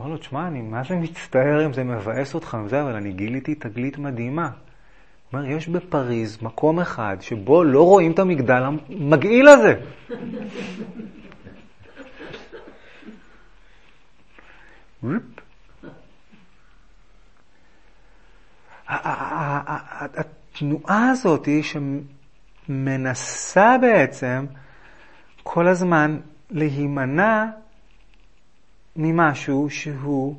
[0.02, 3.56] אמר לו, תשמע, אני מה זה מצטער אם זה מבאס אותך וזה, אבל אני גיליתי
[3.56, 4.50] תגלית מדהימה.
[5.34, 9.76] אומר, יש בפריז מקום אחד שבו לא רואים את המגדל המגעיל הזה.
[20.54, 21.64] התנועה הזאת היא
[22.70, 24.46] שמנסה בעצם
[25.44, 27.46] כל הזמן להימנע
[28.96, 30.36] ממשהו שהוא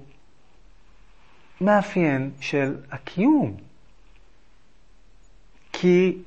[1.60, 3.56] מאפיין של הקיום.
[5.72, 6.18] כי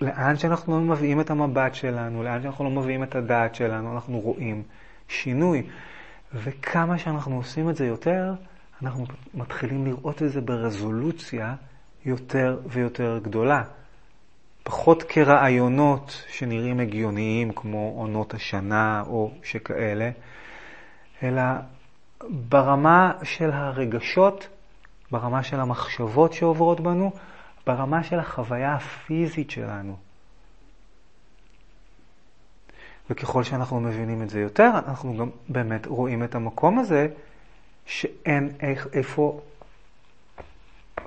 [0.00, 4.20] לאן שאנחנו לא מביאים את המבט שלנו, לאן שאנחנו לא מביאים את הדעת שלנו, אנחנו
[4.20, 4.62] רואים
[5.08, 5.62] שינוי.
[6.34, 8.34] וכמה שאנחנו עושים את זה יותר,
[8.82, 9.04] אנחנו
[9.34, 11.54] מתחילים לראות את זה ברזולוציה
[12.04, 13.62] יותר ויותר גדולה.
[14.62, 20.10] פחות כרעיונות שנראים הגיוניים כמו עונות השנה או שכאלה,
[21.22, 21.42] אלא
[22.48, 24.48] ברמה של הרגשות,
[25.10, 27.12] ברמה של המחשבות שעוברות בנו,
[27.66, 29.96] ברמה של החוויה הפיזית שלנו.
[33.10, 37.08] וככל שאנחנו מבינים את זה יותר, אנחנו גם באמת רואים את המקום הזה
[37.86, 38.50] שאין
[38.92, 39.40] איפה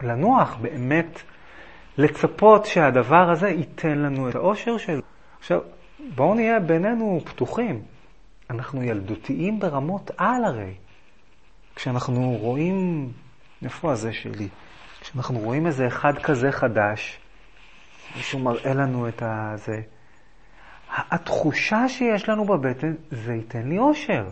[0.01, 1.21] לנוח, באמת
[1.97, 5.01] לצפות שהדבר הזה ייתן לנו את האושר שלו.
[5.39, 5.61] עכשיו,
[6.15, 7.81] בואו נהיה בינינו פתוחים.
[8.49, 10.73] אנחנו ילדותיים ברמות על הרי.
[11.75, 13.11] כשאנחנו רואים,
[13.63, 14.47] איפה הזה שלי?
[15.01, 17.19] כשאנחנו רואים איזה אחד כזה חדש,
[18.15, 19.81] מישהו מראה לנו את הזה,
[20.89, 24.29] התחושה שיש לנו בבטן, זה ייתן לי אושר.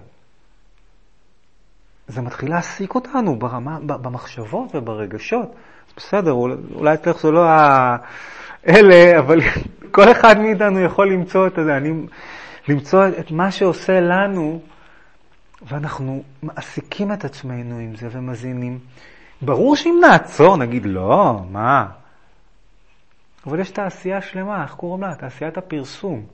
[2.07, 5.55] זה מתחיל להעסיק אותנו ברמה, במחשבות וברגשות.
[5.97, 6.31] בסדר,
[6.75, 7.45] אולי אצלך זה לא
[8.65, 9.39] האלה, אבל
[9.95, 11.93] כל אחד מאיתנו יכול למצוא את זה, אני,
[12.67, 14.61] למצוא את מה שעושה לנו,
[15.61, 18.79] ואנחנו מעסיקים את עצמנו עם זה ומזינים.
[19.41, 21.85] ברור שאם נעצור, נגיד, לא, מה?
[23.47, 25.15] אבל יש תעשייה שלמה, איך קוראים לה?
[25.15, 26.25] תעשיית הפרסום.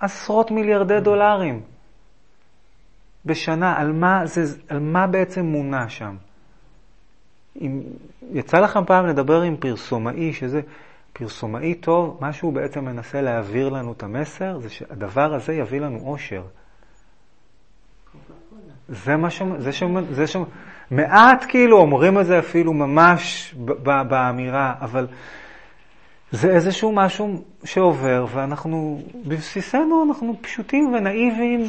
[0.00, 1.60] עשרות מיליארדי דולרים
[3.24, 6.16] בשנה, על מה, זה, על מה בעצם מונע שם?
[7.60, 7.82] אם
[8.32, 10.60] יצא לכם פעם לדבר עם פרסומאי, שזה
[11.18, 15.98] פרסומאי טוב, מה שהוא בעצם מנסה להעביר לנו את המסר, זה שהדבר הזה יביא לנו
[15.98, 16.42] אושר.
[18.88, 19.42] זה מה ש...
[19.58, 19.82] זה ש...
[20.10, 20.36] זה ש...
[20.90, 25.06] מעט כאילו אומרים את זה אפילו ממש באמירה, אבל
[26.30, 31.60] זה איזשהו משהו שעובר, ואנחנו, בבסיסנו אנחנו פשוטים ונאיביים,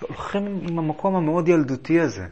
[0.00, 2.26] הולכים עם המקום המאוד ילדותי הזה.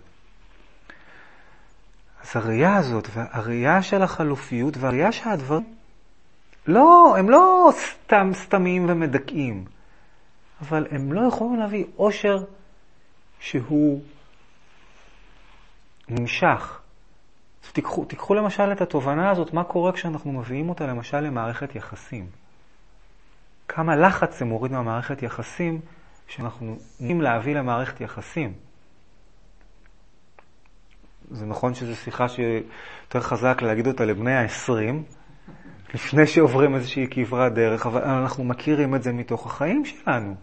[2.23, 5.78] אז הראייה הזאת, והראייה של החלופיות, והראייה שהדברים,
[6.69, 9.65] לא, הם לא סתם סתמים ומדכאים,
[10.61, 12.45] אבל הם לא יכולים להביא אושר
[13.41, 14.01] שהוא
[16.09, 16.81] נמשך.
[17.73, 22.27] תיקחו, תיקחו למשל את התובנה הזאת, מה קורה כשאנחנו מביאים אותה למשל למערכת יחסים.
[23.69, 25.81] כמה לחץ זה מוריד מהמערכת יחסים
[26.27, 28.53] שאנחנו נעים להביא למערכת יחסים.
[31.31, 35.18] זה נכון שזו שיחה שיותר חזק להגיד אותה לבני ה-20,
[35.95, 40.35] לפני שעוברים איזושהי כברת דרך, אבל אנחנו מכירים את זה מתוך החיים שלנו.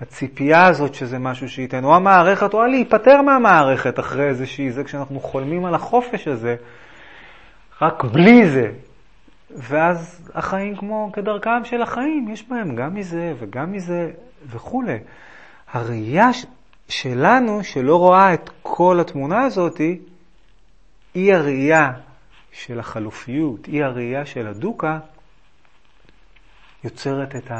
[0.00, 5.64] הציפייה הזאת שזה משהו שייתן, או המערכת, או להיפטר מהמערכת אחרי איזושהי, זה כשאנחנו חולמים
[5.64, 6.56] על החופש הזה,
[7.82, 8.70] רק בלי זה.
[9.50, 14.10] ואז החיים כמו כדרכם של החיים, יש בהם גם מזה וגם מזה
[14.46, 14.98] וכולי.
[15.72, 16.30] הראייה
[16.88, 19.80] שלנו, שלא רואה את כל התמונה הזאת,
[21.14, 21.90] היא הראייה
[22.56, 24.98] של החלופיות, היא הראייה של הדוקה,
[26.84, 27.50] יוצרת את.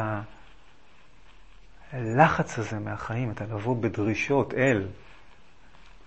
[1.92, 4.86] הלחץ הזה מהחיים, אתה לבוא בדרישות אל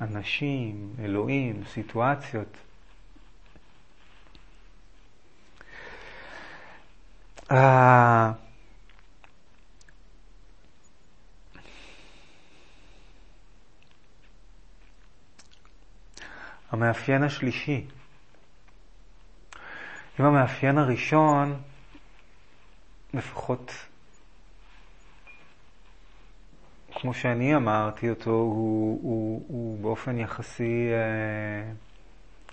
[0.01, 2.57] אנשים, אלוהים, סיטואציות.
[7.51, 7.55] Uh,
[16.71, 17.87] המאפיין השלישי.
[20.19, 21.61] אם המאפיין הראשון,
[23.13, 23.73] לפחות
[26.91, 31.71] כמו שאני אמרתי אותו, הוא, הוא, הוא באופן יחסי אה,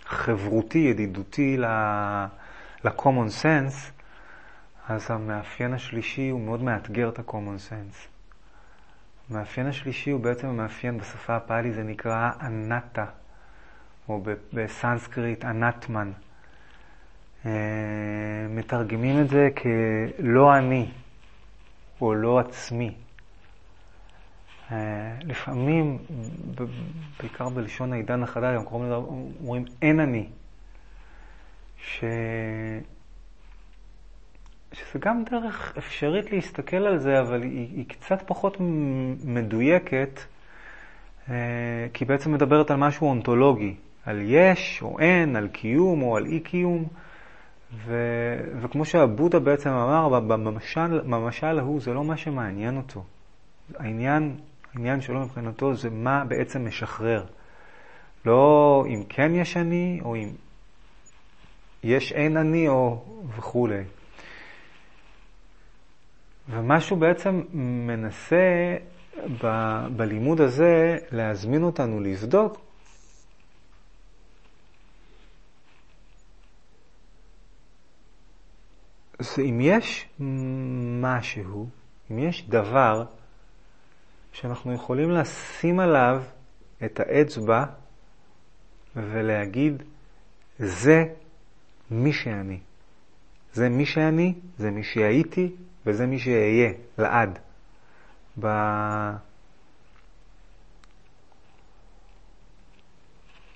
[0.04, 3.90] חברותי, ידידותי ל-common sense,
[4.88, 8.08] אז המאפיין השלישי הוא מאוד מאתגר את ה-common sense.
[9.30, 13.06] המאפיין השלישי הוא בעצם המאפיין בשפה הפאלי, זה נקרא אנטה,
[14.08, 16.12] או בסנסקריט אנטמן.
[17.46, 17.52] אה,
[18.48, 20.88] מתרגמים את זה כלא אני,
[22.00, 22.94] או לא עצמי.
[24.72, 24.76] אה,
[25.22, 25.98] לפעמים,
[27.20, 30.26] בעיקר בלשון העידן החדש, גם קוראים לזה, אומרים אין אני.
[31.84, 32.04] ש...
[34.72, 38.56] שזה גם דרך אפשרית להסתכל על זה, אבל היא, היא קצת פחות
[39.24, 40.20] מדויקת,
[41.30, 41.34] אה,
[41.92, 43.74] כי היא בעצם מדברת על משהו אונתולוגי,
[44.04, 46.88] על יש או אין, על קיום או על אי קיום.
[47.74, 47.94] ו...
[48.62, 53.04] וכמו שהבודה בעצם אמר, במשל, במשל ההוא זה לא מה שמעניין אותו.
[53.74, 54.36] העניין
[54.76, 57.24] העניין שלו מבחינתו זה מה בעצם משחרר.
[58.26, 60.28] לא אם כן יש אני, או אם
[61.84, 63.04] יש אין אני, או
[63.36, 63.82] וכולי.
[66.48, 67.42] ומה שהוא בעצם
[67.86, 68.76] מנסה
[69.44, 72.65] ב- בלימוד הזה להזמין אותנו לבדוק,
[79.18, 80.08] זה אם יש
[81.00, 81.68] משהו,
[82.10, 83.04] אם יש דבר
[84.32, 86.22] שאנחנו יכולים לשים עליו
[86.84, 87.64] את האצבע
[88.96, 89.82] ולהגיד,
[90.58, 91.04] זה
[91.90, 92.58] מי שאני.
[93.52, 95.52] זה מי שאני, זה מי שהייתי
[95.86, 97.38] וזה מי שאהיה לעד.
[98.40, 98.46] ב...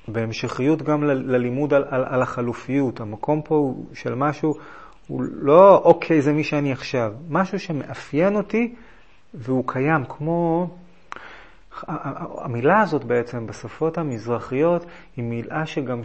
[0.09, 3.01] בהמשכיות גם ללימוד על, על, על החלופיות.
[3.01, 4.55] המקום פה הוא של משהו,
[5.11, 7.13] הוא לא אוקיי, זה מי שאני עכשיו.
[7.29, 8.75] משהו שמאפיין אותי
[9.35, 10.71] והוא קיים, כמו...
[12.39, 14.87] המילה הזאת בעצם בשפות המזרחיות
[15.17, 16.01] היא מילה שגם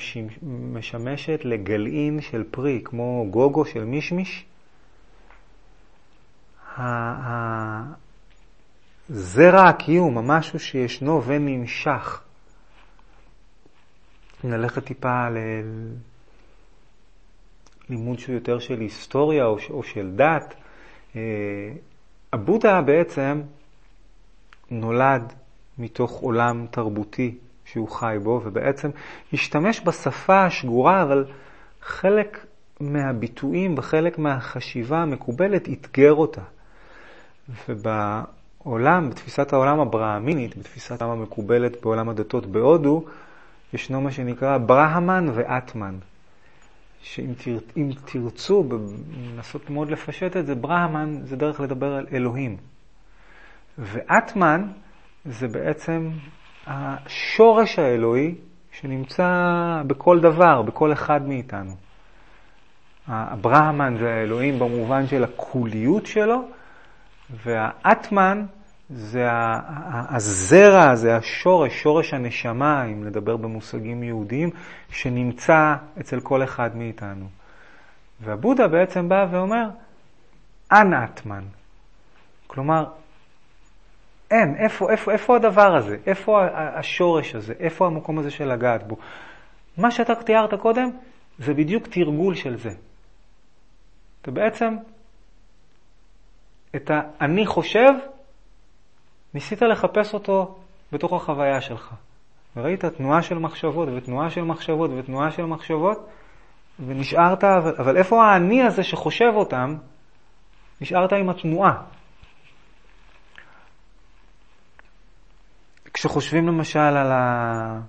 [0.73, 4.45] משמשת לגלעין של פרי, כמו גוגו של מישמיש.
[9.09, 12.21] זרע הקיום, המשהו שישנו ונמשך.
[14.43, 15.27] נלכת טיפה
[17.89, 20.53] ללימוד שהוא יותר של היסטוריה או, או של דת.
[21.15, 21.21] אה,
[22.33, 23.41] הבודה בעצם
[24.71, 25.33] נולד
[25.77, 28.89] מתוך עולם תרבותי שהוא חי בו, ובעצם
[29.33, 31.25] השתמש בשפה השגורה, אבל
[31.81, 32.45] חלק
[32.79, 36.41] מהביטויים וחלק מהחשיבה המקובלת אתגר אותה.
[37.69, 43.05] ובעולם, בתפיסת העולם הברהמינית, בתפיסת העולם המקובלת בעולם הדתות בהודו,
[43.73, 45.95] ישנו מה שנקרא ברהמן ואטמן.
[47.05, 47.57] שאם תר,
[48.05, 48.63] תרצו
[49.17, 52.57] לנסות מאוד לפשט את זה, ברהמן זה דרך לדבר על אלוהים.
[53.77, 54.67] ואטמן
[55.25, 56.09] זה בעצם
[56.67, 58.35] השורש האלוהי
[58.71, 59.31] שנמצא
[59.87, 61.75] בכל דבר, בכל אחד מאיתנו.
[63.07, 66.41] הברהמן זה האלוהים במובן של הקוליות שלו,
[67.29, 68.45] והאטמן
[68.89, 69.27] זה
[70.09, 74.49] הזרע, זה השורש, שורש הנשמה, אם לדבר במושגים יהודיים,
[74.89, 77.25] שנמצא אצל כל אחד מאיתנו.
[78.21, 79.69] והבודה בעצם בא ואומר,
[80.71, 81.43] אנאטמן.
[82.47, 82.85] כלומר,
[84.31, 85.97] אין, איפה, איפה, איפה הדבר הזה?
[86.07, 87.53] איפה השורש הזה?
[87.59, 88.97] איפה המקום הזה של לגעת בו?
[89.77, 90.89] מה שאתה תיארת קודם,
[91.39, 92.71] זה בדיוק תרגול של זה.
[94.21, 94.75] אתה בעצם,
[96.75, 97.89] את ה"אני חושב",
[99.35, 100.55] ניסית לחפש אותו
[100.91, 101.93] בתוך החוויה שלך.
[102.55, 106.09] וראית תנועה של מחשבות ותנועה של מחשבות ותנועה של מחשבות,
[106.85, 109.75] ונשארת, אבל, אבל איפה האני הזה שחושב אותם?
[110.81, 111.81] נשארת עם התנועה.
[115.93, 117.79] כשחושבים למשל על ה...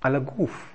[0.00, 0.73] על הגוף.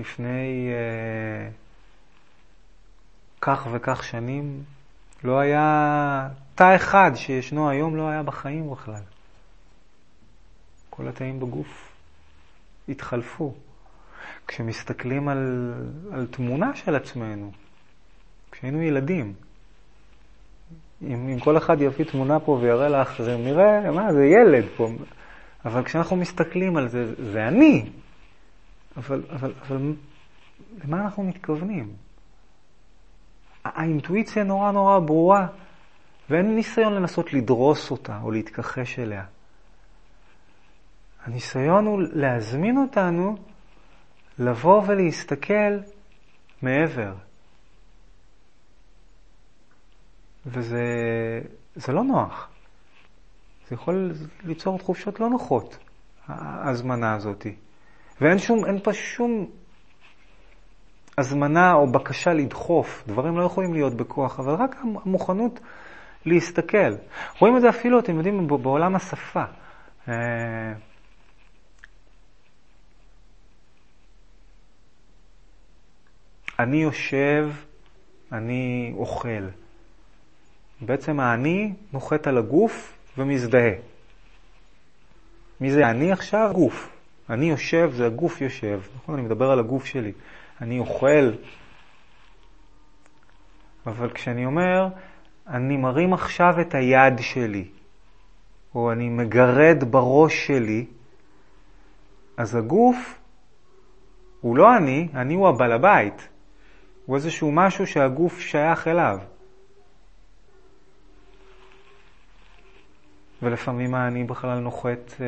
[0.00, 1.52] לפני uh,
[3.40, 4.62] כך וכך שנים
[5.24, 9.02] לא היה תא אחד שישנו היום, לא היה בחיים בכלל.
[10.90, 11.92] כל התאים בגוף
[12.88, 13.54] התחלפו.
[14.46, 15.72] כשמסתכלים על,
[16.12, 17.52] על תמונה של עצמנו,
[18.50, 19.34] כשהיינו ילדים,
[21.02, 24.88] אם, אם כל אחד יביא תמונה פה ויראה לאחרים, נראה, מה, זה ילד פה.
[25.64, 27.90] אבל כשאנחנו מסתכלים על זה, זה אני.
[28.96, 29.94] אבל, אבל, אבל
[30.84, 31.96] למה אנחנו מתכוונים?
[33.64, 35.46] האינטואיציה נורא נורא ברורה,
[36.30, 39.24] ואין ניסיון לנסות לדרוס אותה או להתכחש אליה.
[41.24, 43.36] הניסיון הוא להזמין אותנו
[44.38, 45.78] לבוא ולהסתכל
[46.62, 47.14] מעבר.
[50.46, 50.82] וזה
[51.74, 52.48] זה לא נוח.
[53.68, 54.12] זה יכול
[54.44, 55.78] ליצור תחושות לא נוחות,
[56.26, 57.46] ההזמנה הזאת.
[58.20, 59.46] ואין שום, אין פה שום
[61.18, 63.04] הזמנה או בקשה לדחוף.
[63.06, 65.60] דברים לא יכולים להיות בכוח, אבל רק המוכנות
[66.26, 66.94] להסתכל.
[67.38, 69.44] רואים את זה אפילו, אתם יודעים, בעולם השפה.
[70.08, 70.72] אה,
[76.58, 77.50] אני יושב,
[78.32, 79.48] אני אוכל.
[80.80, 83.72] בעצם האני נוחת על הגוף ומזדהה.
[85.60, 86.50] מי זה אני עכשיו?
[86.54, 86.99] גוף.
[87.30, 88.80] אני יושב, זה הגוף יושב.
[88.96, 90.12] נכון, אני מדבר על הגוף שלי.
[90.60, 91.30] אני אוכל.
[93.86, 94.88] אבל כשאני אומר,
[95.48, 97.68] אני מרים עכשיו את היד שלי,
[98.74, 100.86] או אני מגרד בראש שלי,
[102.36, 103.18] אז הגוף
[104.40, 106.28] הוא לא אני, אני הוא הבעל הבית.
[107.06, 109.18] הוא איזשהו משהו שהגוף שייך אליו.
[113.42, 115.26] ולפעמים אני בכלל נוחת אה,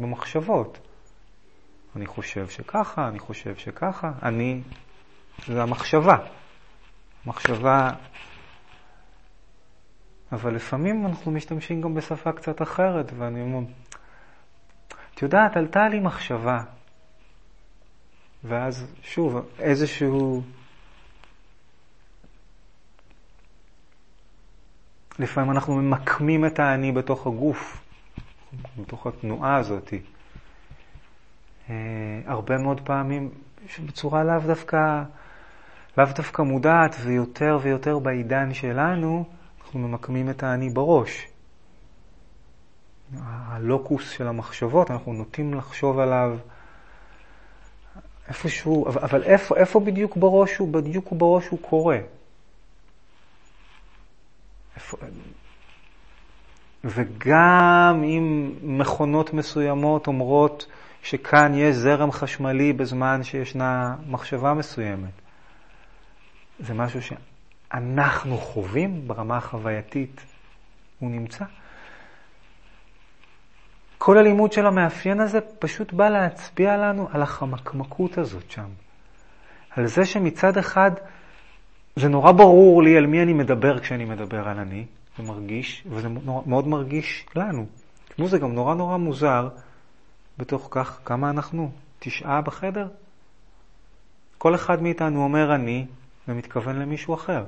[0.00, 0.89] במחשבות.
[1.96, 4.60] אני חושב שככה, אני חושב שככה, אני,
[5.46, 6.16] זה המחשבה.
[7.26, 7.90] מחשבה
[10.32, 13.60] אבל לפעמים אנחנו משתמשים גם בשפה קצת אחרת, ואני אומר,
[15.14, 16.62] את יודעת, עלתה לי מחשבה,
[18.44, 20.42] ואז שוב, איזשהו...
[25.18, 27.84] לפעמים אנחנו ממקמים את האני בתוך הגוף,
[28.80, 29.92] בתוך התנועה הזאת.
[31.70, 31.74] אה,
[32.26, 33.30] הרבה מאוד פעמים,
[33.86, 35.02] בצורה לאו דווקא,
[35.98, 39.24] לאו דווקא מודעת, ויותר ויותר בעידן שלנו,
[39.60, 41.28] אנחנו ממקמים את האני בראש.
[43.22, 46.38] הלוקוס של המחשבות, אנחנו נוטים לחשוב עליו
[48.28, 51.98] איפשהו, אבל איפה, איפה בדיוק בראש הוא, בדיוק הוא בראש הוא קורה?
[54.76, 54.96] איפה,
[56.84, 60.66] וגם אם מכונות מסוימות אומרות
[61.02, 65.12] שכאן יש זרם חשמלי בזמן שישנה מחשבה מסוימת,
[66.60, 70.20] זה משהו שאנחנו חווים ברמה החווייתית,
[70.98, 71.44] הוא נמצא.
[73.98, 78.68] כל הלימוד של המאפיין הזה פשוט בא להצביע לנו על החמקמקות הזאת שם.
[79.70, 80.90] על זה שמצד אחד
[81.96, 84.86] זה נורא ברור לי על מי אני מדבר כשאני מדבר על אני,
[85.18, 86.08] זה מרגיש, וזה
[86.46, 87.66] מאוד מרגיש לנו.
[88.08, 89.48] תשמעו, זה גם נורא נורא מוזר
[90.40, 92.88] בתוך כך כמה אנחנו, תשעה בחדר?
[94.38, 95.86] כל אחד מאיתנו אומר אני
[96.28, 97.44] ומתכוון למישהו אחר.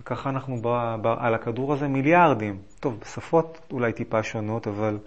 [0.00, 2.58] וככה אנחנו ב, ב, על הכדור הזה מיליארדים.
[2.80, 4.98] טוב, בשפות אולי טיפה שונות, אבל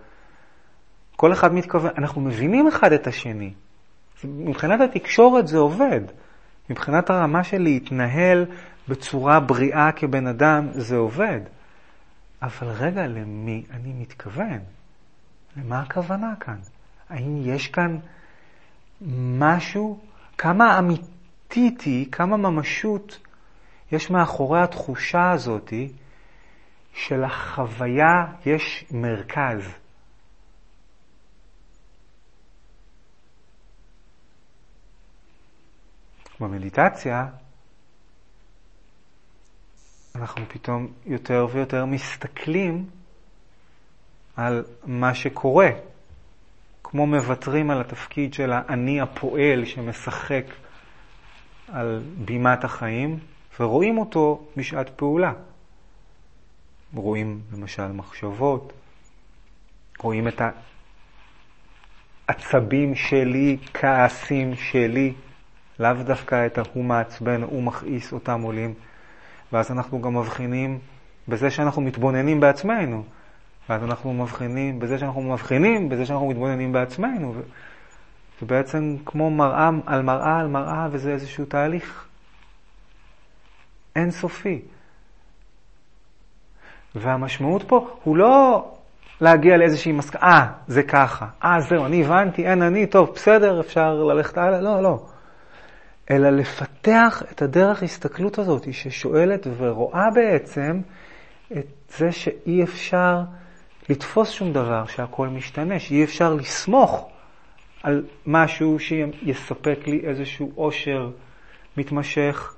[1.15, 3.53] כל אחד מתכוון, אנחנו מבינים אחד את השני.
[4.23, 6.01] מבחינת התקשורת זה עובד.
[6.69, 8.45] מבחינת הרמה של להתנהל
[8.87, 11.39] בצורה בריאה כבן אדם, זה עובד.
[12.41, 14.76] אבל רגע, למי אני מתכוון?
[15.57, 16.59] למה הכוונה כאן?
[17.09, 17.97] האם יש כאן
[19.39, 19.99] משהו,
[20.37, 23.19] כמה אמיתית היא, כמה ממשות
[23.91, 25.73] יש מאחורי התחושה הזאת
[26.93, 29.73] של החוויה יש מרכז.
[36.39, 37.27] במדיטציה
[40.15, 42.89] אנחנו פתאום יותר ויותר מסתכלים
[44.37, 45.69] על מה שקורה,
[46.83, 50.45] כמו מוותרים על התפקיד של האני הפועל שמשחק
[51.71, 53.19] על בימת החיים,
[53.59, 55.33] ורואים אותו בשעת פעולה.
[56.93, 58.73] רואים למשל מחשבות,
[59.99, 60.41] רואים את
[62.27, 65.13] העצבים שלי, כעסים שלי,
[65.79, 68.73] לאו דווקא את ההוא מעצבן, הוא מכעיס, אותם עולים.
[69.53, 70.79] ואז אנחנו גם מבחינים
[71.27, 73.03] בזה שאנחנו מתבוננים בעצמנו.
[73.69, 77.33] ואז אנחנו מבחינים בזה שאנחנו מבחינים, בזה שאנחנו מתבוננים בעצמנו.
[78.39, 82.05] זה בעצם כמו מראה על מראה על מראה, וזה איזשהו תהליך
[83.95, 84.61] אינסופי.
[86.95, 88.65] והמשמעות פה הוא לא
[89.21, 93.93] להגיע לאיזושהי מסקנה, אה, זה ככה, אה, זהו, אני הבנתי, אין אני, טוב, בסדר, אפשר
[93.93, 94.99] ללכת הלאה, לא, לא.
[96.11, 100.81] אלא לפתח את הדרך הסתכלות הזאת, ששואלת ורואה בעצם
[101.51, 101.65] את
[101.97, 103.21] זה שאי אפשר
[103.89, 107.09] לתפוס שום דבר, שהכל משתנה, שאי אפשר לסמוך
[107.83, 111.09] על משהו שיספק לי איזשהו עושר
[111.77, 112.53] מתמשך,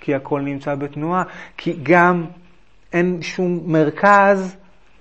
[0.00, 1.22] כי הכל נמצא בתנועה,
[1.56, 2.26] כי גם
[2.92, 4.56] אין שום מרכז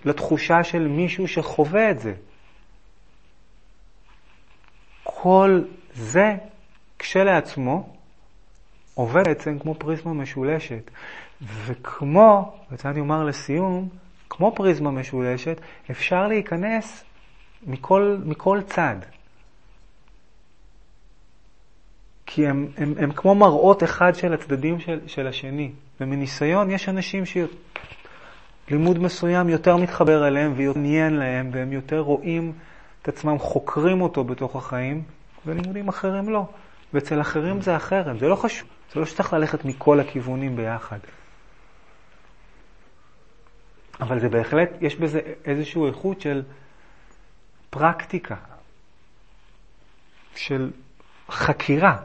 [0.06, 2.14] לתחושה של מישהו שחווה את זה.
[5.04, 5.62] כל
[5.94, 6.36] זה
[7.00, 7.96] כשלעצמו
[8.94, 10.92] עובד בעצם כמו פריזמה משולשת.
[11.42, 13.90] וכמו, וזה אני אומר לסיום,
[14.30, 15.62] כמו פריזמה משולשת,
[15.92, 17.04] אפשר להיכנס
[17.68, 18.96] מכל, מכל צד.
[22.26, 25.72] כי הם, הם, הם כמו מראות אחד של הצדדים של, של השני.
[26.02, 32.54] ומניסיון יש אנשים שלימוד מסוים יותר מתחבר אליהם ועניין להם, והם יותר רואים
[33.02, 35.04] את עצמם, חוקרים אותו בתוך החיים,
[35.46, 36.46] ולימודים אחרים לא.
[36.94, 41.00] ואצל אחרים זה אחרת, זה לא חשוב, זה לא שצריך ללכת מכל הכיוונים ביחד.
[44.02, 46.44] אבל זה בהחלט, יש בזה איזושהי איכות של
[47.70, 48.36] פרקטיקה,
[50.36, 50.72] של
[51.30, 51.98] חקירה.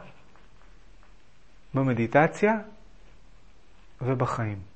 [1.75, 2.53] במדיטציה
[4.01, 4.74] ובחיים.